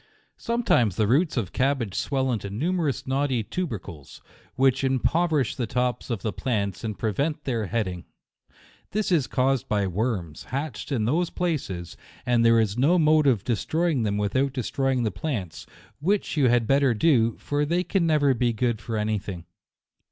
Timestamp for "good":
18.53-18.81